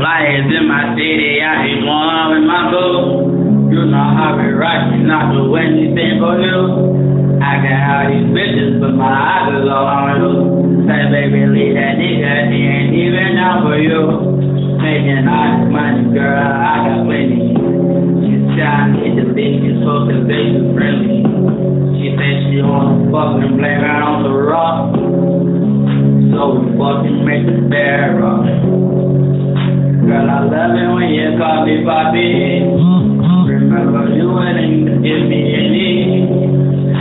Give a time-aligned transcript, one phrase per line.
[0.00, 3.68] Flyers in my city, I ain't one with my boo.
[3.68, 7.36] You know how we rock, not the way she think for you.
[7.36, 10.32] I got all these bitches, but my eyes is all on you.
[10.88, 14.40] Say, baby, leave that nigga, he ain't even down for you.
[14.80, 17.52] Making all this money, girl, I got plenty.
[18.24, 21.28] She's trying to get the bitches focused, they too friendly.
[22.00, 24.96] She said she wanna fucking blame it on the rock.
[24.96, 28.48] So we fucking make the bear rock.
[30.00, 32.64] Girl, I love it when you call me Bobby.
[32.64, 36.24] Remember you wouldn't give me any.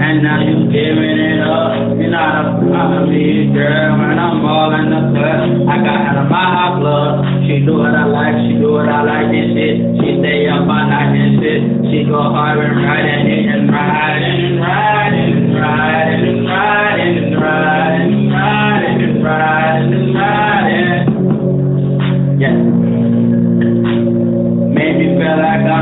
[0.00, 1.94] And now you giving it up.
[1.94, 3.94] You're not a part of me, girl.
[3.94, 7.46] When I'm all in the club, I got out of my hot club.
[7.46, 9.76] She do what I like, she do what I like and shit.
[10.02, 11.62] She stay up all night and shit.
[11.94, 17.38] She go hard and riding it and riding and riding and riding and riding and
[17.38, 17.79] riding and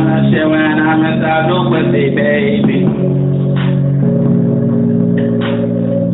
[0.04, 2.78] the shit when I'm inside no pussy, baby.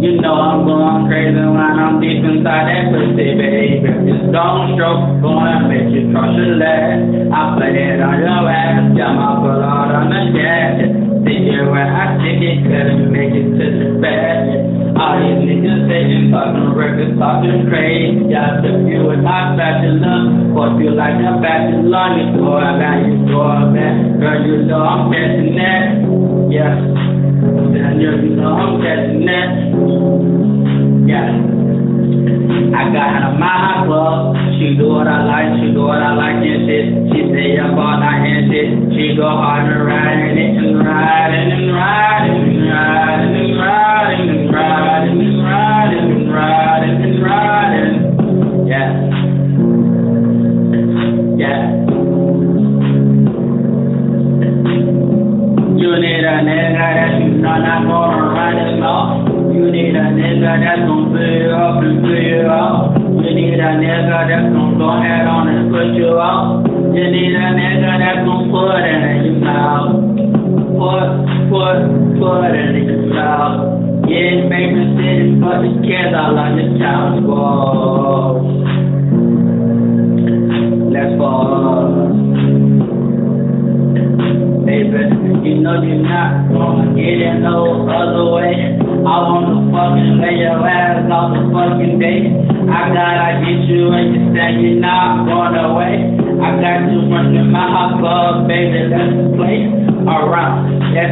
[0.00, 3.84] You know I'm going crazy when I'm deep inside that pussy, baby.
[4.06, 7.28] Just don't stroke, gonna make you cross your leg.
[7.28, 10.80] I play it on your ass, yeah, my foot out on the gas.
[11.24, 14.83] Stick it where I stick it, couldn't make it to the bed.
[14.94, 18.30] All these niggas saying fucking records, talking crazy.
[18.30, 22.14] Yeah, took you my spatula, fuck you like a bachelor.
[22.14, 23.94] You throw it back, you it back.
[24.22, 25.98] Girl, you know I'm catching that.
[26.46, 26.78] Yeah.
[27.74, 29.50] Then you know I'm catching that.
[31.10, 31.42] Yeah.
[32.78, 34.38] I got out of my club.
[34.62, 36.86] She do what I like, she do what I like and shit.
[37.10, 38.68] She stay up all night and shit.
[38.94, 41.23] She go hard and it and riding and riding
[55.84, 59.28] You need a nigga that you know not gonna run his mouth.
[59.52, 62.96] You need a nigga that's gonna fill you up and fill you up.
[63.20, 66.64] You need a nigga that's gonna go ahead on and put you out.
[66.88, 70.08] You need a nigga that's gonna put it in your mouth.
[70.72, 71.04] Put,
[71.52, 71.76] put,
[72.16, 74.08] put it in your mouth.
[74.08, 77.20] Yeah, babysitting for the kids all on the couch.
[77.28, 77.53] Whoa.
[85.44, 88.80] You know you're not gonna get it no other way.
[88.80, 92.32] I wanna fucking lay your ass off the fucking day.
[92.64, 96.16] I gotta get you and you say you're not going away.
[96.40, 99.93] I got you running my hot club, baby, let's play.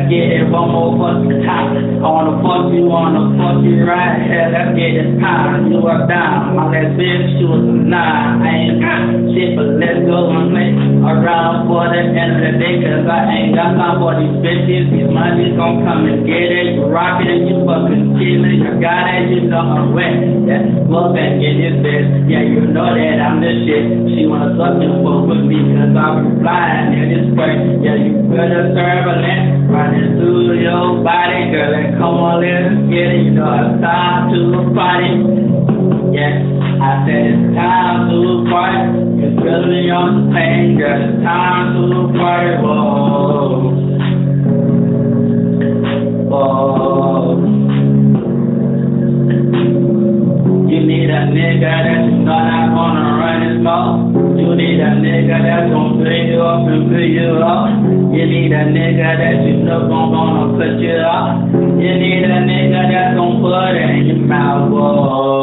[0.02, 2.02] Let's get it one more fucking time.
[2.02, 4.50] I wanna fuck you, wanna fuck you right here.
[4.50, 5.70] Let's get it time.
[5.70, 6.58] You are down.
[6.58, 8.42] My last bitch, she was a nine.
[8.42, 8.98] I ain't got
[9.30, 10.74] shit, but let's go and play
[11.06, 12.82] around for the end of the day.
[12.82, 14.90] Cause I ain't got time for these bitches.
[14.90, 16.82] These money's gon' come and get it.
[16.82, 18.58] You rockin' and you fucking chillin'.
[18.58, 20.18] You got it, you know I'm wet.
[20.50, 22.26] Yeah, look back in this bitch.
[22.26, 23.86] Yeah, you know that I'm the shit.
[24.18, 27.54] She wanna suck and fuck with me cause I be flying in this spray.
[27.86, 29.51] Yeah, you better turbulent.
[29.72, 33.24] Running through your body, girl, and come on, let's get it.
[33.24, 35.16] You know it's time to party.
[36.12, 36.44] Yeah,
[36.76, 39.00] I said it's time to party.
[39.16, 42.60] You're feeling your pain, girl, it's time to party.
[42.60, 43.81] Whoa.
[51.22, 54.10] A nigga that you know not gonna run his mouth.
[54.38, 57.70] You need a nigga that's gonna fill you up and fill you up.
[58.10, 61.46] You need a nigga that you know gon' gonna put you up.
[61.78, 64.70] You need a nigga that's gonna put it in your mouth.
[64.72, 65.41] Whoa.